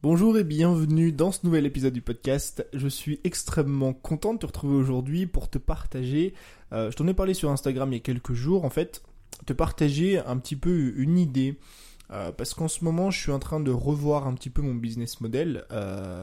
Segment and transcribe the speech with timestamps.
[0.00, 2.64] Bonjour et bienvenue dans ce nouvel épisode du podcast.
[2.72, 6.34] Je suis extrêmement content de te retrouver aujourd'hui pour te partager,
[6.72, 9.02] euh, je t'en ai parlé sur Instagram il y a quelques jours en fait,
[9.44, 11.58] te partager un petit peu une idée.
[12.12, 14.76] Euh, parce qu'en ce moment je suis en train de revoir un petit peu mon
[14.76, 15.64] business model.
[15.72, 16.22] Euh,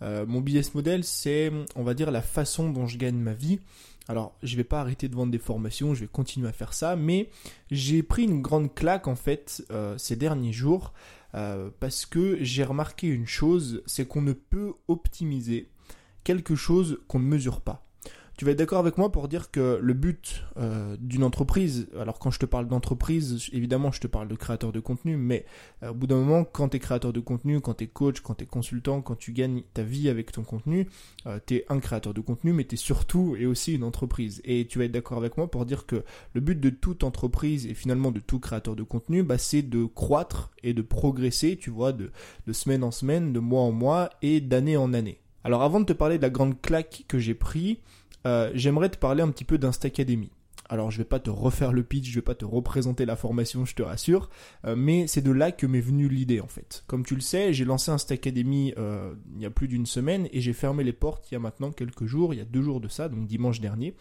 [0.00, 3.60] mon business model c'est on va dire la façon dont je gagne ma vie.
[4.08, 6.96] Alors, je vais pas arrêter de vendre des formations, je vais continuer à faire ça,
[6.96, 7.30] mais
[7.70, 9.62] j'ai pris une grande claque en fait
[9.96, 10.92] ces derniers jours
[11.34, 15.70] euh, parce que j'ai remarqué une chose, c'est qu'on ne peut optimiser
[16.24, 17.86] quelque chose qu'on ne mesure pas.
[18.42, 22.18] Tu vas être d'accord avec moi pour dire que le but euh, d'une entreprise, alors
[22.18, 25.46] quand je te parle d'entreprise, évidemment je te parle de créateur de contenu, mais
[25.84, 28.20] euh, au bout d'un moment, quand tu es créateur de contenu, quand tu es coach,
[28.20, 30.88] quand tu es consultant, quand tu gagnes ta vie avec ton contenu,
[31.28, 34.42] euh, tu es un créateur de contenu, mais tu es surtout et aussi une entreprise.
[34.44, 37.68] Et tu vas être d'accord avec moi pour dire que le but de toute entreprise
[37.68, 41.70] et finalement de tout créateur de contenu, bah, c'est de croître et de progresser, tu
[41.70, 42.10] vois, de,
[42.48, 45.20] de semaine en semaine, de mois en mois et d'année en année.
[45.44, 47.78] Alors avant de te parler de la grande claque que j'ai pris,
[48.26, 50.30] euh, j'aimerais te parler un petit peu d'Insta Academy.
[50.68, 53.66] Alors je vais pas te refaire le pitch, je vais pas te représenter la formation,
[53.66, 54.30] je te rassure,
[54.64, 56.84] euh, mais c'est de là que m'est venue l'idée en fait.
[56.86, 60.28] Comme tu le sais, j'ai lancé Insta Academy euh, il y a plus d'une semaine
[60.32, 62.62] et j'ai fermé les portes il y a maintenant quelques jours, il y a deux
[62.62, 63.94] jours de ça, donc dimanche dernier,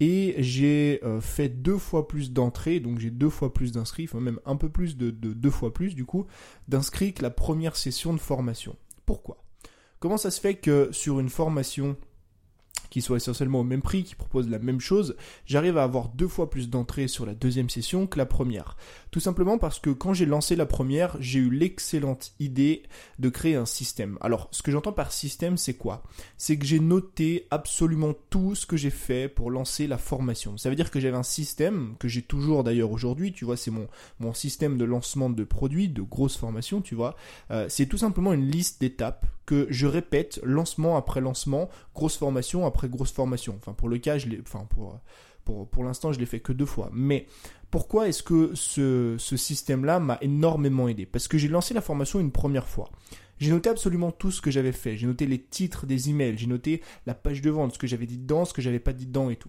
[0.00, 4.40] et j'ai fait deux fois plus d'entrées, donc j'ai deux fois plus d'inscrits, enfin même
[4.44, 6.26] un peu plus de, de deux fois plus du coup
[6.68, 8.76] d'inscrits que la première session de formation.
[9.06, 9.42] Pourquoi?
[10.00, 11.96] Comment ça se fait que sur une formation
[12.90, 16.28] qui soit essentiellement au même prix, qui propose la même chose, j'arrive à avoir deux
[16.28, 18.76] fois plus d'entrées sur la deuxième session que la première.
[19.10, 22.82] Tout simplement parce que quand j'ai lancé la première, j'ai eu l'excellente idée
[23.18, 24.18] de créer un système.
[24.20, 26.02] Alors, ce que j'entends par système, c'est quoi?
[26.36, 30.56] C'est que j'ai noté absolument tout ce que j'ai fait pour lancer la formation.
[30.58, 33.70] Ça veut dire que j'avais un système, que j'ai toujours d'ailleurs aujourd'hui, tu vois, c'est
[33.70, 37.16] mon, mon système de lancement de produits, de grosses formations, tu vois.
[37.50, 42.59] Euh, c'est tout simplement une liste d'étapes que je répète lancement après lancement, grosse formation
[42.66, 43.56] après grosse formation.
[43.58, 44.98] Enfin, pour le cas, je enfin, pour,
[45.44, 46.90] pour, pour l'instant, je l'ai fait que deux fois.
[46.92, 47.26] Mais
[47.70, 51.06] pourquoi est-ce que ce, ce système-là m'a énormément aidé?
[51.06, 52.90] Parce que j'ai lancé la formation une première fois.
[53.38, 54.96] J'ai noté absolument tout ce que j'avais fait.
[54.96, 58.06] J'ai noté les titres des emails, j'ai noté la page de vente, ce que j'avais
[58.06, 59.48] dit dedans, ce que j'avais pas dit dedans et tout.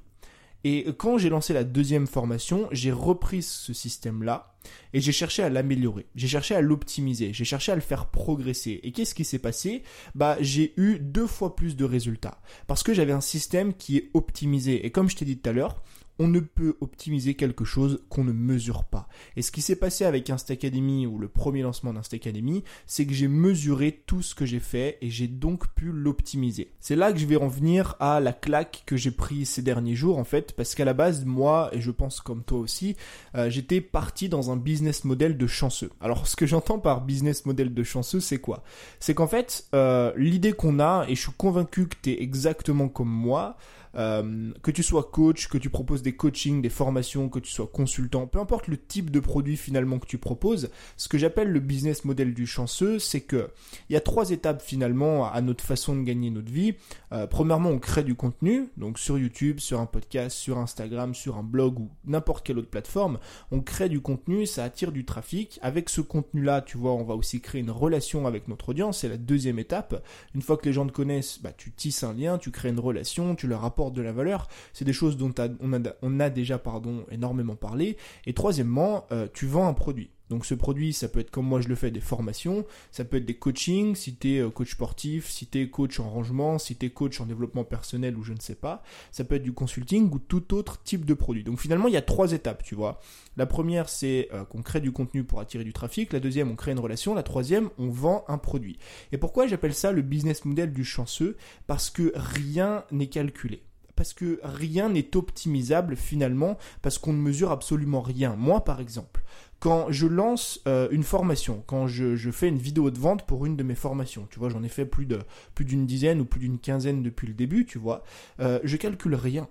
[0.63, 4.53] Et quand j'ai lancé la deuxième formation, j'ai repris ce système-là
[4.93, 6.05] et j'ai cherché à l'améliorer.
[6.15, 7.33] J'ai cherché à l'optimiser.
[7.33, 8.79] J'ai cherché à le faire progresser.
[8.83, 9.83] Et qu'est-ce qui s'est passé?
[10.13, 14.09] Bah, j'ai eu deux fois plus de résultats parce que j'avais un système qui est
[14.13, 14.85] optimisé.
[14.85, 15.81] Et comme je t'ai dit tout à l'heure,
[16.19, 19.07] on ne peut optimiser quelque chose qu'on ne mesure pas.
[19.35, 23.05] Et ce qui s'est passé avec Insta Academy ou le premier lancement d'Insta Academy, c'est
[23.05, 26.71] que j'ai mesuré tout ce que j'ai fait et j'ai donc pu l'optimiser.
[26.79, 29.95] C'est là que je vais en venir à la claque que j'ai pris ces derniers
[29.95, 32.95] jours en fait, parce qu'à la base, moi, et je pense comme toi aussi,
[33.35, 35.91] euh, j'étais parti dans un business model de chanceux.
[36.01, 38.63] Alors ce que j'entends par business model de chanceux, c'est quoi?
[38.99, 42.89] C'est qu'en fait, euh, l'idée qu'on a, et je suis convaincu que tu es exactement
[42.89, 43.57] comme moi,
[43.95, 47.67] euh, que tu sois coach, que tu proposes des coachings, des formations, que tu sois
[47.67, 51.59] consultant, peu importe le type de produit finalement que tu proposes, ce que j'appelle le
[51.59, 53.49] business model du chanceux, c'est que
[53.89, 56.75] il y a trois étapes finalement à notre façon de gagner notre vie.
[57.11, 61.37] Euh, premièrement, on crée du contenu, donc sur YouTube, sur un podcast, sur Instagram, sur
[61.37, 63.19] un blog ou n'importe quelle autre plateforme,
[63.51, 65.59] on crée du contenu, ça attire du trafic.
[65.61, 69.09] Avec ce contenu-là, tu vois, on va aussi créer une relation avec notre audience, c'est
[69.09, 70.03] la deuxième étape.
[70.33, 72.79] Une fois que les gens te connaissent, bah, tu tisses un lien, tu crées une
[72.79, 74.47] relation, tu leur apportes de la valeur.
[74.73, 77.97] C'est des choses dont on a, déjà pardon, énormément parlé.
[78.27, 80.11] Et troisièmement, euh, tu vends un produit.
[80.31, 83.17] Donc ce produit, ça peut être comme moi je le fais, des formations, ça peut
[83.17, 86.57] être des coachings, si tu es euh, coach sportif, si tu es coach en rangement,
[86.57, 88.81] si tu es coach en développement personnel ou je ne sais pas,
[89.11, 91.43] ça peut être du consulting ou tout autre type de produit.
[91.43, 93.01] Donc finalement, il y a trois étapes, tu vois.
[93.35, 96.55] La première, c'est euh, qu'on crée du contenu pour attirer du trafic, la deuxième, on
[96.55, 98.79] crée une relation, la troisième, on vend un produit.
[99.11, 101.35] Et pourquoi j'appelle ça le business model du chanceux?
[101.67, 103.63] Parce que rien n'est calculé
[104.01, 108.35] parce que rien n'est optimisable finalement, parce qu'on ne mesure absolument rien.
[108.35, 109.21] Moi, par exemple,
[109.59, 113.55] quand je lance euh, une formation, quand je, fais une vidéo de vente pour une
[113.55, 115.19] de mes formations, tu vois, j'en ai fait plus de
[115.53, 118.03] plus d'une dizaine ou plus d'une quinzaine depuis le début, tu vois,
[118.39, 119.47] euh, je calcule rien.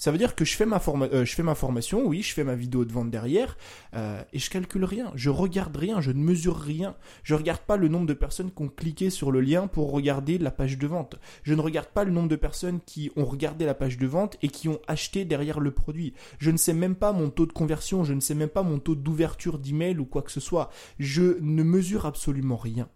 [0.00, 0.80] Ça veut dire que je fais ma,
[1.12, 3.58] euh, je fais ma formation, oui, je fais ma vidéo de vente derrière,
[3.92, 6.96] euh, et je calcule rien, je regarde rien, je ne mesure rien.
[7.22, 10.38] Je regarde pas le nombre de personnes qui ont cliqué sur le lien pour regarder
[10.38, 11.16] la page de vente.
[11.42, 14.38] Je ne regarde pas le nombre de personnes qui ont regardé la page de vente
[14.40, 16.14] et qui ont acheté derrière le produit.
[16.38, 18.78] Je ne sais même pas mon taux de conversion, je ne sais même pas mon
[18.78, 20.70] taux d'ouverture d'email ou quoi que ce soit.
[20.98, 22.88] Je ne mesure absolument rien.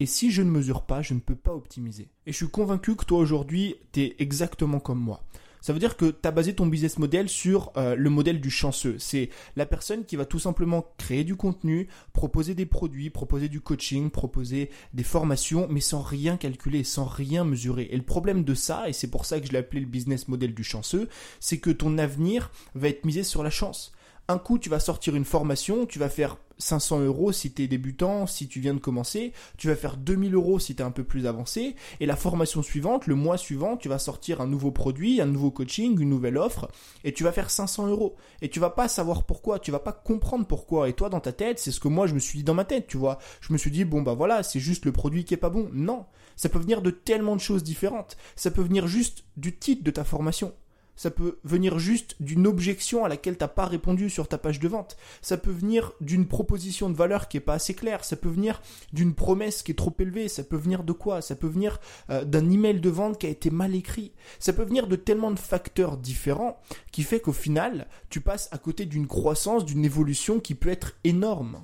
[0.00, 2.08] Et si je ne mesure pas, je ne peux pas optimiser.
[2.24, 5.22] Et je suis convaincu que toi aujourd'hui, tu es exactement comme moi.
[5.60, 8.50] Ça veut dire que tu as basé ton business model sur euh, le modèle du
[8.50, 8.96] chanceux.
[8.98, 13.60] C'est la personne qui va tout simplement créer du contenu, proposer des produits, proposer du
[13.60, 17.88] coaching, proposer des formations, mais sans rien calculer, sans rien mesurer.
[17.90, 20.28] Et le problème de ça, et c'est pour ça que je l'ai appelé le business
[20.28, 21.08] model du chanceux,
[21.40, 23.92] c'est que ton avenir va être misé sur la chance
[24.30, 27.66] un coup, tu vas sortir une formation, tu vas faire 500 euros si tu es
[27.66, 30.90] débutant, si tu viens de commencer, tu vas faire 2000 euros si tu es un
[30.90, 34.70] peu plus avancé, et la formation suivante, le mois suivant, tu vas sortir un nouveau
[34.70, 36.68] produit, un nouveau coaching, une nouvelle offre,
[37.04, 38.16] et tu vas faire 500 euros.
[38.42, 40.90] Et tu vas pas savoir pourquoi, tu vas pas comprendre pourquoi.
[40.90, 42.66] Et toi, dans ta tête, c'est ce que moi je me suis dit dans ma
[42.66, 43.18] tête, tu vois.
[43.40, 45.70] Je me suis dit, bon bah voilà, c'est juste le produit qui est pas bon.
[45.72, 46.04] Non,
[46.36, 48.18] ça peut venir de tellement de choses différentes.
[48.36, 50.52] Ça peut venir juste du titre de ta formation.
[50.98, 54.66] Ça peut venir juste d'une objection à laquelle t'as pas répondu sur ta page de
[54.66, 54.96] vente.
[55.22, 58.04] Ça peut venir d'une proposition de valeur qui est pas assez claire.
[58.04, 58.60] Ça peut venir
[58.92, 60.26] d'une promesse qui est trop élevée.
[60.26, 61.22] Ça peut venir de quoi?
[61.22, 61.78] Ça peut venir
[62.10, 64.10] euh, d'un email de vente qui a été mal écrit.
[64.40, 66.60] Ça peut venir de tellement de facteurs différents
[66.90, 70.96] qui fait qu'au final, tu passes à côté d'une croissance, d'une évolution qui peut être
[71.04, 71.62] énorme.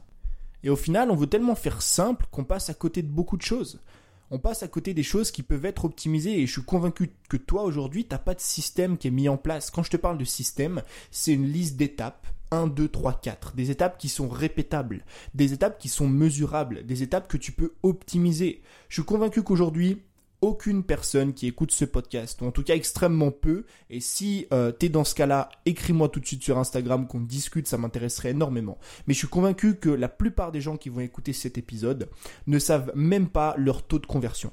[0.62, 3.42] Et au final, on veut tellement faire simple qu'on passe à côté de beaucoup de
[3.42, 3.80] choses
[4.30, 7.36] on passe à côté des choses qui peuvent être optimisées et je suis convaincu que
[7.36, 9.70] toi aujourd'hui, tu n'as pas de système qui est mis en place.
[9.70, 13.54] Quand je te parle de système, c'est une liste d'étapes 1, 2, 3, 4.
[13.54, 15.04] Des étapes qui sont répétables,
[15.34, 18.62] des étapes qui sont mesurables, des étapes que tu peux optimiser.
[18.88, 20.02] Je suis convaincu qu'aujourd'hui,
[20.44, 23.64] aucune personne qui écoute ce podcast, ou en tout cas extrêmement peu.
[23.88, 27.20] Et si euh, tu es dans ce cas-là, écris-moi tout de suite sur Instagram qu'on
[27.20, 28.78] discute, ça m'intéresserait énormément.
[29.06, 32.10] Mais je suis convaincu que la plupart des gens qui vont écouter cet épisode
[32.46, 34.52] ne savent même pas leur taux de conversion.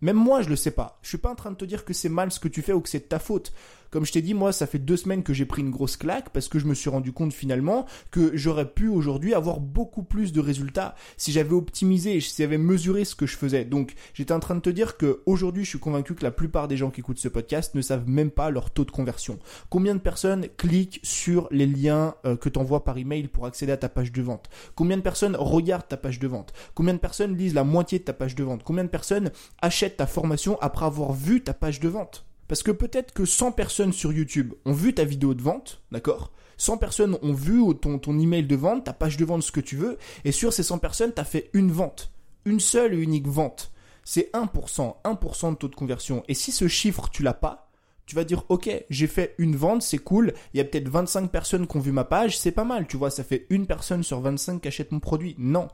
[0.00, 0.98] Même moi, je le sais pas.
[1.02, 2.72] Je suis pas en train de te dire que c'est mal ce que tu fais
[2.72, 3.52] ou que c'est ta faute.
[3.90, 6.30] Comme je t'ai dit, moi, ça fait deux semaines que j'ai pris une grosse claque
[6.30, 10.32] parce que je me suis rendu compte finalement que j'aurais pu aujourd'hui avoir beaucoup plus
[10.32, 13.64] de résultats si j'avais optimisé, si j'avais mesuré ce que je faisais.
[13.64, 16.68] Donc, j'étais en train de te dire que aujourd'hui, je suis convaincu que la plupart
[16.68, 19.38] des gens qui écoutent ce podcast ne savent même pas leur taux de conversion.
[19.70, 23.72] Combien de personnes cliquent sur les liens euh, que tu envoies par email pour accéder
[23.72, 24.48] à ta page de vente?
[24.74, 26.52] Combien de personnes regardent ta page de vente?
[26.74, 28.62] Combien de personnes lisent la moitié de ta page de vente?
[28.62, 29.30] Combien de personnes
[29.62, 32.27] achètent ta formation après avoir vu ta page de vente?
[32.48, 36.32] Parce que peut-être que 100 personnes sur YouTube ont vu ta vidéo de vente, d'accord?
[36.56, 39.60] 100 personnes ont vu ton, ton email de vente, ta page de vente, ce que
[39.60, 42.10] tu veux, et sur ces 100 personnes, tu as fait une vente.
[42.44, 43.72] Une seule et unique vente.
[44.04, 46.24] C'est 1%, 1% de taux de conversion.
[46.28, 47.70] Et si ce chiffre, tu l'as pas,
[48.06, 51.30] tu vas dire, ok, j'ai fait une vente, c'est cool, il y a peut-être 25
[51.30, 54.02] personnes qui ont vu ma page, c'est pas mal, tu vois, ça fait une personne
[54.02, 55.36] sur 25 qui achète mon produit.
[55.38, 55.68] Non.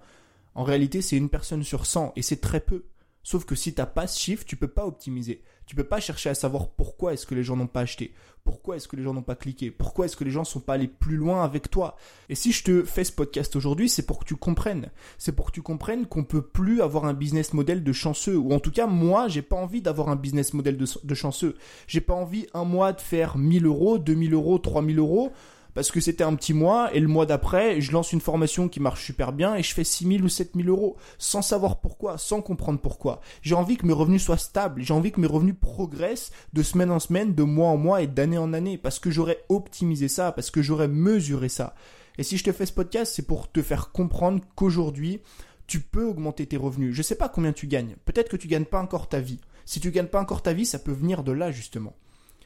[0.57, 2.85] En réalité, c'est une personne sur 100, et c'est très peu.
[3.25, 5.43] Sauf que si tu n'as pas ce chiffre, tu peux pas optimiser.
[5.67, 8.13] Tu peux pas chercher à savoir pourquoi est-ce que les gens n'ont pas acheté,
[8.45, 10.75] pourquoi est-ce que les gens n'ont pas cliqué, pourquoi est-ce que les gens sont pas
[10.75, 11.97] allés plus loin avec toi?
[12.29, 14.91] Et si je te fais ce podcast aujourd'hui, c'est pour que tu comprennes.
[15.17, 18.37] C'est pour que tu comprennes qu'on peut plus avoir un business model de chanceux.
[18.37, 21.57] Ou en tout cas, moi, j'ai pas envie d'avoir un business model de, de chanceux.
[21.87, 25.33] J'ai pas envie un mois de faire 1000 euros, 2000 euros, 3000 euros
[25.75, 28.81] parce que c'était un petit mois et le mois d'après, je lance une formation qui
[28.81, 32.81] marche super bien et je fais 6000 ou 7000 euros sans savoir pourquoi, sans comprendre
[32.81, 33.21] pourquoi.
[33.43, 36.91] J'ai envie que mes revenus soient stables, j'ai envie que mes revenus progressent de semaine
[36.91, 40.33] en semaine, de mois en mois et d'année en année parce que j'aurais optimisé ça,
[40.33, 41.75] parce que j'aurais mesuré ça.
[42.17, 45.21] Et si je te fais ce podcast, c'est pour te faire comprendre qu'aujourd'hui,
[45.67, 46.95] tu peux augmenter tes revenus.
[46.95, 47.97] Je sais pas combien tu gagnes.
[48.05, 49.41] Peut-être que tu gagnes pas encore ta vie.
[49.65, 51.97] Si tu gagnes pas encore ta vie, ça peut venir de là justement.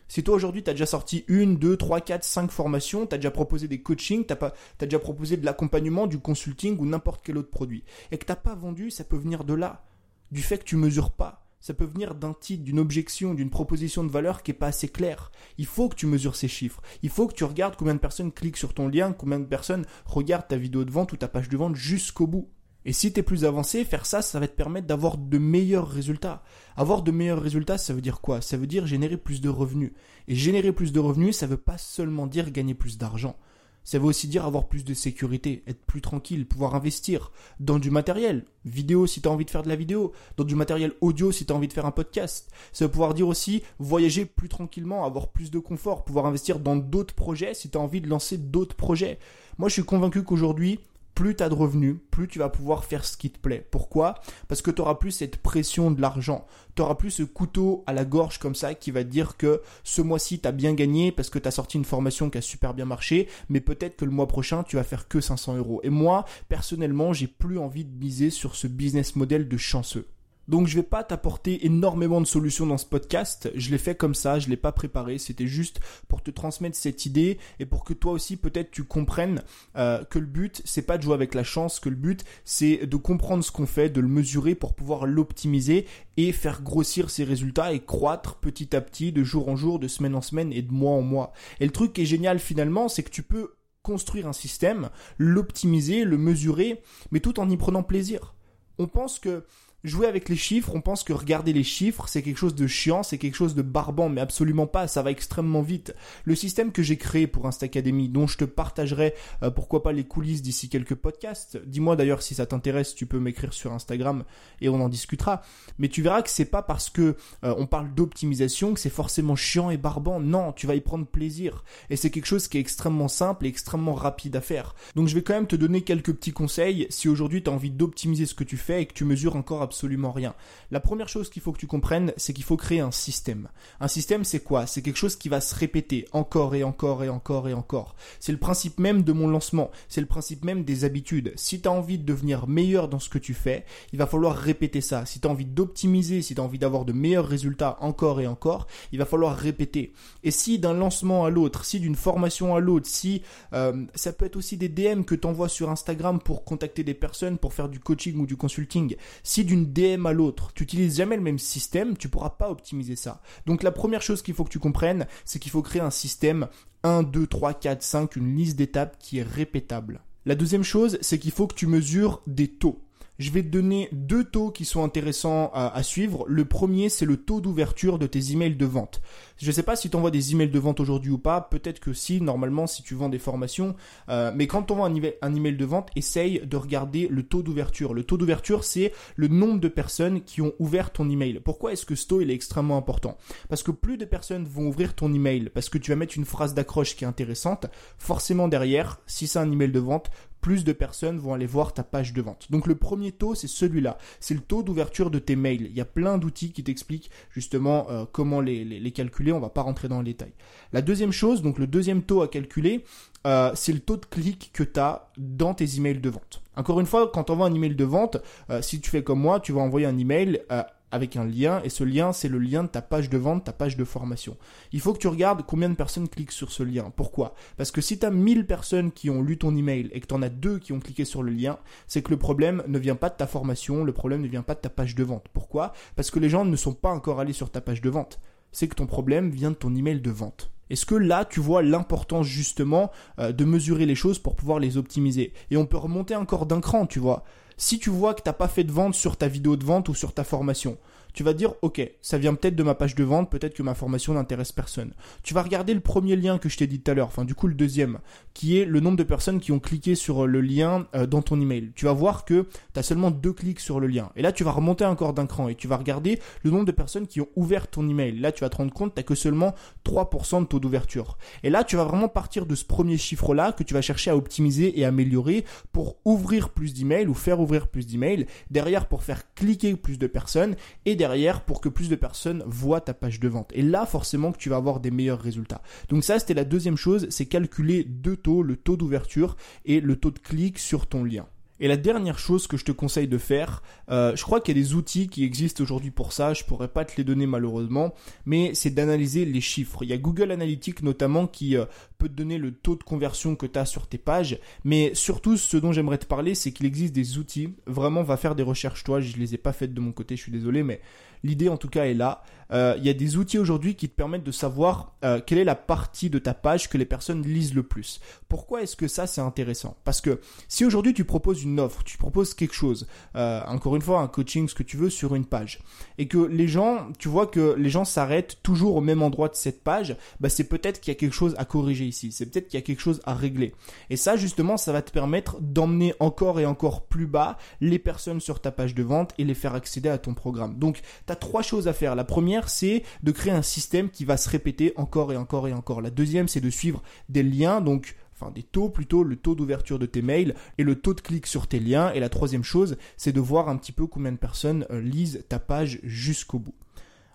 [0.08, 3.19] Si toi aujourd'hui tu as déjà sorti une, deux, trois, quatre, cinq formations, tu as
[3.19, 4.34] déjà proposé des coachings, tu
[4.81, 8.37] déjà proposé de l'accompagnement, du consulting ou n'importe quel autre produit, et que tu n'as
[8.37, 9.84] pas vendu, ça peut venir de là,
[10.32, 11.44] du fait que tu mesures pas.
[11.61, 14.88] Ça peut venir d'un titre, d'une objection, d'une proposition de valeur qui n'est pas assez
[14.88, 15.33] claire.
[15.59, 16.80] Il faut que tu mesures ces chiffres.
[17.02, 19.85] Il faut que tu regardes combien de personnes cliquent sur ton lien, combien de personnes
[20.06, 22.49] regardent ta vidéo de vente ou ta page de vente jusqu'au bout.
[22.88, 25.90] Et si tu es plus avancé, faire ça, ça va te permettre d'avoir de meilleurs
[25.90, 26.42] résultats.
[26.75, 28.40] Avoir de meilleurs résultats, ça veut dire quoi?
[28.40, 29.92] Ça veut dire générer plus de revenus.
[30.26, 33.37] Et générer plus de revenus, ça veut pas seulement dire gagner plus d'argent.
[33.85, 37.30] Ça veut aussi dire avoir plus de sécurité, être plus tranquille, pouvoir investir
[37.61, 40.54] dans du matériel, vidéo si tu as envie de faire de la vidéo, dans du
[40.54, 42.50] matériel audio si tu as envie de faire un podcast.
[42.73, 46.76] Ça veut pouvoir dire aussi voyager plus tranquillement, avoir plus de confort, pouvoir investir dans
[46.76, 49.18] d'autres projets si tu as envie de lancer d'autres projets.
[49.59, 50.80] Moi, je suis convaincu qu'aujourd'hui,
[51.18, 53.66] plus tu as de revenus, plus tu vas pouvoir faire ce qui te plaît.
[53.72, 54.14] Pourquoi?
[54.46, 56.46] Parce que tu n'auras plus cette pression de l'argent.
[56.76, 59.60] Tu n'auras plus ce couteau à la gorge comme ça qui va te dire que
[59.82, 62.40] ce mois-ci, tu as bien gagné parce que tu as sorti une formation qui a
[62.40, 65.80] super bien marché, mais peut-être que le mois prochain, tu vas faire que 500 euros.
[65.82, 70.06] Et moi, personnellement, j'ai plus envie de miser sur ce business model de chanceux.
[70.49, 74.14] Donc je vais pas t'apporter énormément de solutions dans ce podcast, je l'ai fait comme
[74.14, 77.93] ça, je l'ai pas préparé, c'était juste pour te transmettre cette idée et pour que
[77.93, 79.43] toi aussi peut-être tu comprennes
[79.76, 82.87] euh, que le but c'est pas de jouer avec la chance, que le but c'est
[82.87, 85.87] de comprendre ce qu'on fait, de le mesurer pour pouvoir l'optimiser
[86.17, 89.87] et faire grossir ses résultats et croître petit à petit de jour en jour, de
[89.87, 91.33] semaine en semaine et de mois en mois.
[91.61, 96.05] Et le truc qui est génial finalement, c'est que tu peux construire un système, l'optimiser,
[96.05, 98.35] le mesurer, mais tout en y prenant plaisir.
[98.78, 99.45] On pense que
[99.88, 103.02] jouer avec les chiffres, on pense que regarder les chiffres, c'est quelque chose de chiant,
[103.02, 105.95] c'est quelque chose de barbant, mais absolument pas, ça va extrêmement vite.
[106.25, 109.92] Le système que j'ai créé pour Insta Academy, dont je te partagerai euh, pourquoi pas
[109.92, 114.25] les coulisses d'ici quelques podcasts, dis-moi d'ailleurs si ça t'intéresse, tu peux m'écrire sur Instagram
[114.61, 115.42] et on en discutera.
[115.78, 119.37] Mais tu verras que c'est pas parce que euh, on parle d'optimisation que c'est forcément
[119.37, 120.21] chiant et barbant.
[120.21, 121.64] Non, tu vas y prendre plaisir.
[121.90, 124.75] Et c'est quelque chose qui est extrêmement simple et extrêmement rapide à faire.
[124.95, 127.71] Donc je vais quand même te donner quelques petits conseils si aujourd'hui tu as envie
[127.71, 130.35] d'optimiser ce que tu fais et que tu mesures encore absolument rien.
[130.70, 133.49] La première chose qu'il faut que tu comprennes, c'est qu'il faut créer un système.
[133.80, 134.66] Un système, c'est quoi?
[134.66, 137.94] C'est quelque chose qui va se répéter encore et encore et encore et encore.
[138.20, 139.70] C'est le principe même de mon lancement.
[139.88, 141.32] C'est le principe même des habitudes.
[141.37, 144.37] Si tu as envie de devenir meilleur dans ce que tu fais, il va falloir
[144.37, 145.06] répéter ça.
[145.06, 148.26] Si tu as envie d'optimiser, si tu as envie d'avoir de meilleurs résultats encore et
[148.26, 149.92] encore, il va falloir répéter.
[150.23, 154.26] Et si d'un lancement à l'autre, si d'une formation à l'autre, si euh, ça peut
[154.26, 157.68] être aussi des DM que tu envoies sur Instagram pour contacter des personnes, pour faire
[157.68, 161.38] du coaching ou du consulting, si d'une DM à l'autre, tu utilises jamais le même
[161.38, 163.21] système, tu pourras pas optimiser ça.
[163.47, 166.49] Donc la première chose qu'il faut que tu comprennes, c'est qu'il faut créer un système
[166.83, 170.00] 1, 2, 3, 4, 5, une liste d'étapes qui est répétable.
[170.27, 172.81] La deuxième chose, c'est qu'il faut que tu mesures des taux
[173.19, 176.25] je vais te donner deux taux qui sont intéressants à, suivre.
[176.29, 179.03] Le premier, c'est le taux d'ouverture de tes emails de vente.
[179.38, 181.40] Je ne sais pas si tu envoies des emails de vente aujourd'hui ou pas.
[181.40, 183.75] Peut-être que si, normalement, si tu vends des formations.
[184.09, 184.90] Euh, mais quand tu envoies
[185.23, 187.95] un, email de vente, essaye de regarder le taux d'ouverture.
[187.95, 191.40] Le taux d'ouverture, c'est le nombre de personnes qui ont ouvert ton email.
[191.45, 193.16] Pourquoi est-ce que ce taux est extrêmement important?
[193.49, 196.25] Parce que plus de personnes vont ouvrir ton email, parce que tu vas mettre une
[196.25, 197.66] phrase d'accroche qui est intéressante,
[197.99, 201.83] forcément derrière, si c'est un email de vente, plus de personnes vont aller voir ta
[201.83, 202.50] page de vente.
[202.50, 203.99] Donc le premier taux, c'est celui-là.
[204.21, 205.66] C'est le taux d'ouverture de tes mails.
[205.66, 209.27] Il y a plein d'outils qui t'expliquent justement euh, comment les, les, calculer.
[209.32, 210.32] On va pas rentrer dans le détail.
[210.73, 212.85] La deuxième chose, donc le deuxième taux à calculer,
[213.26, 216.42] euh, c'est le taux de clic que tu as dans tes emails de vente.
[216.56, 218.18] Encore une fois, quand tu envoies un email de vente,
[218.50, 220.42] euh, si tu fais comme moi, tu vas envoyer un email
[220.90, 223.52] avec un lien et ce lien c'est le lien de ta page de vente, ta
[223.52, 224.37] page de formation.
[224.73, 226.92] Il faut que tu regardes combien de personnes cliquent sur ce lien.
[226.97, 227.35] Pourquoi?
[227.56, 230.14] Parce que si tu as 1000 personnes qui ont lu ton email et que tu
[230.14, 232.97] en as deux qui ont cliqué sur le lien, c'est que le problème ne vient
[232.97, 235.26] pas de ta formation, le problème ne vient pas de ta page de vente.
[235.32, 235.73] Pourquoi?
[235.97, 238.20] Parce que les gens ne sont pas encore allés sur ta page de vente.
[238.52, 240.50] C'est que ton problème vient de ton email de vente.
[240.71, 244.76] Est-ce que là, tu vois l'importance justement euh, de mesurer les choses pour pouvoir les
[244.76, 245.33] optimiser?
[245.50, 247.25] Et on peut remonter encore d'un cran, tu vois.
[247.57, 249.95] Si tu vois que t'as pas fait de vente sur ta vidéo de vente ou
[249.95, 250.78] sur ta formation,
[251.12, 253.75] tu vas dire ok, ça vient peut-être de ma page de vente, peut-être que ma
[253.75, 254.93] formation n'intéresse personne.
[255.23, 257.35] Tu vas regarder le premier lien que je t'ai dit tout à l'heure, enfin du
[257.35, 257.99] coup le deuxième,
[258.35, 261.41] qui est le nombre de personnes qui ont cliqué sur le lien euh, dans ton
[261.41, 261.73] email.
[261.75, 264.11] Tu vas voir que tu as seulement deux clics sur le lien.
[264.17, 266.73] Et là tu vas remonter encore d'un cran et tu vas regarder le nombre de
[266.73, 268.19] personnes qui ont ouvert ton email.
[268.19, 271.19] Là tu vas te rendre compte tu que seulement 3% de taux d'ouverture.
[271.43, 274.11] Et là tu vas vraiment partir de ce premier chiffre là que tu vas chercher
[274.11, 279.03] à optimiser et améliorer pour ouvrir plus d'emails ou faire ouvrir plus d'emails, derrière pour
[279.03, 280.57] faire cliquer plus de personnes
[280.99, 283.50] derrière pour que plus de personnes voient ta page de vente.
[283.55, 285.62] Et là, forcément, que tu vas avoir des meilleurs résultats.
[285.88, 289.97] Donc ça, c'était la deuxième chose, c'est calculer deux taux, le taux d'ouverture et le
[289.97, 291.26] taux de clic sur ton lien.
[291.61, 294.61] Et la dernière chose que je te conseille de faire, euh, je crois qu'il y
[294.61, 297.95] a des outils qui existent aujourd'hui pour ça, je pourrais pas te les donner malheureusement,
[298.27, 299.83] mais c'est d'analyser les chiffres.
[299.83, 301.65] Il y a Google Analytics notamment qui euh,
[301.99, 305.37] peut te donner le taux de conversion que tu as sur tes pages, mais surtout
[305.37, 308.85] ce dont j'aimerais te parler, c'est qu'il existe des outils, vraiment va faire des recherches
[308.85, 310.81] toi, je les ai pas faites de mon côté, je suis désolé, mais
[311.22, 312.22] L'idée en tout cas est là.
[312.52, 315.44] Euh, il y a des outils aujourd'hui qui te permettent de savoir euh, quelle est
[315.44, 318.00] la partie de ta page que les personnes lisent le plus.
[318.28, 319.76] Pourquoi est-ce que ça c'est intéressant?
[319.84, 323.82] Parce que si aujourd'hui tu proposes une offre, tu proposes quelque chose, euh, encore une
[323.82, 325.60] fois un coaching, ce que tu veux sur une page,
[325.98, 329.34] et que les gens, tu vois que les gens s'arrêtent toujours au même endroit de
[329.34, 332.48] cette page, bah c'est peut-être qu'il y a quelque chose à corriger ici, c'est peut-être
[332.48, 333.54] qu'il y a quelque chose à régler.
[333.90, 338.20] Et ça justement, ça va te permettre d'emmener encore et encore plus bas les personnes
[338.20, 340.58] sur ta page de vente et les faire accéder à ton programme.
[340.58, 341.95] Donc tu as trois choses à faire.
[341.95, 345.53] La première, c'est de créer un système qui va se répéter encore et encore et
[345.53, 345.81] encore.
[345.81, 349.79] La deuxième, c'est de suivre des liens, donc enfin des taux plutôt, le taux d'ouverture
[349.79, 351.93] de tes mails et le taux de clic sur tes liens.
[351.93, 355.25] Et la troisième chose, c'est de voir un petit peu combien de personnes euh, lisent
[355.29, 356.55] ta page jusqu'au bout.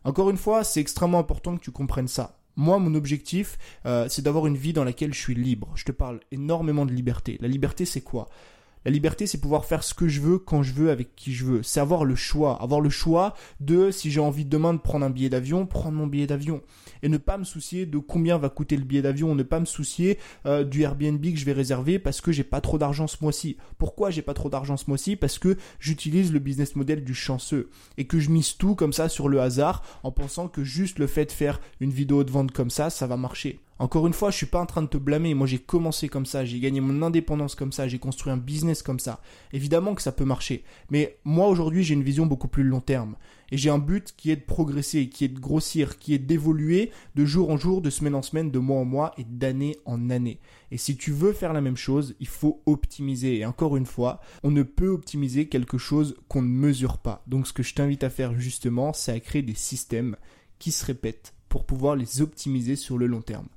[0.03, 2.39] Encore une fois, c'est extrêmement important que tu comprennes ça.
[2.55, 5.71] Moi, mon objectif, euh, c'est d'avoir une vie dans laquelle je suis libre.
[5.75, 7.37] Je te parle énormément de liberté.
[7.41, 8.29] La liberté, c'est quoi?
[8.85, 11.45] La liberté, c'est pouvoir faire ce que je veux, quand je veux, avec qui je
[11.45, 11.63] veux.
[11.63, 12.61] C'est avoir le choix.
[12.61, 16.07] Avoir le choix de, si j'ai envie demain de prendre un billet d'avion, prendre mon
[16.07, 16.61] billet d'avion.
[17.01, 19.35] Et ne pas me soucier de combien va coûter le billet d'avion.
[19.35, 22.61] Ne pas me soucier euh, du Airbnb que je vais réserver parce que j'ai pas
[22.61, 23.57] trop d'argent ce mois-ci.
[23.77, 25.15] Pourquoi j'ai pas trop d'argent ce mois-ci?
[25.15, 27.69] Parce que j'utilise le business model du chanceux.
[27.97, 31.07] Et que je mise tout comme ça sur le hasard en pensant que juste le
[31.07, 33.59] fait de faire une vidéo de vente comme ça, ça va marcher.
[33.83, 35.33] Encore une fois, je suis pas en train de te blâmer.
[35.33, 38.81] Moi, j'ai commencé comme ça, j'ai gagné mon indépendance comme ça, j'ai construit un business
[38.81, 39.19] comme ça.
[39.51, 40.63] Évidemment que ça peut marcher.
[40.89, 43.17] Mais moi, aujourd'hui, j'ai une vision beaucoup plus long terme.
[43.51, 46.91] Et j'ai un but qui est de progresser, qui est de grossir, qui est d'évoluer
[47.15, 50.09] de jour en jour, de semaine en semaine, de mois en mois et d'année en
[50.09, 50.39] année.
[50.71, 53.39] Et si tu veux faire la même chose, il faut optimiser.
[53.39, 57.21] Et encore une fois, on ne peut optimiser quelque chose qu'on ne mesure pas.
[57.27, 60.15] Donc, ce que je t'invite à faire justement, c'est à créer des systèmes
[60.57, 63.49] qui se répètent pour pouvoir les optimiser sur le long terme.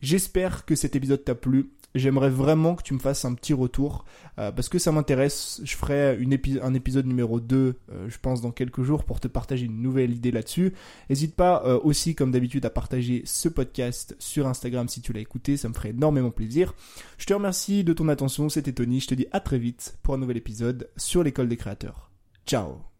[0.00, 1.70] J'espère que cet épisode t'a plu.
[1.94, 4.04] J'aimerais vraiment que tu me fasses un petit retour
[4.38, 5.60] euh, parce que ça m'intéresse.
[5.64, 6.18] Je ferai
[6.62, 7.56] un épisode numéro 2,
[7.90, 10.74] euh, je pense, dans quelques jours pour te partager une nouvelle idée là-dessus.
[11.08, 15.20] N'hésite pas euh, aussi, comme d'habitude, à partager ce podcast sur Instagram si tu l'as
[15.20, 15.56] écouté.
[15.56, 16.74] Ça me ferait énormément plaisir.
[17.16, 18.48] Je te remercie de ton attention.
[18.48, 19.00] C'était Tony.
[19.00, 22.10] Je te dis à très vite pour un nouvel épisode sur l'école des créateurs.
[22.46, 22.97] Ciao